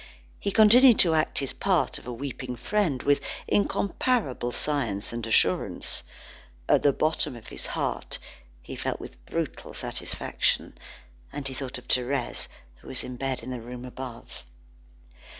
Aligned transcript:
He 0.39 0.49
continued 0.49 0.97
to 0.97 1.13
act 1.13 1.37
his 1.37 1.53
part 1.53 1.99
of 1.99 2.07
a 2.07 2.11
weeping 2.11 2.55
friend 2.55 3.03
with 3.03 3.21
incomparable 3.47 4.51
science 4.51 5.13
and 5.13 5.27
assurance. 5.27 6.01
At 6.67 6.81
the 6.81 6.91
bottom 6.91 7.35
of 7.35 7.49
his 7.49 7.67
heart, 7.67 8.17
he 8.63 8.75
felt 8.75 8.99
brutal 9.27 9.75
satisfaction; 9.75 10.75
and 11.31 11.47
he 11.47 11.53
thought 11.53 11.77
of 11.77 11.87
Thérèse 11.87 12.47
who 12.77 12.87
was 12.87 13.03
in 13.03 13.15
bed 13.15 13.43
in 13.43 13.51
the 13.51 13.61
room 13.61 13.85
above. 13.85 14.43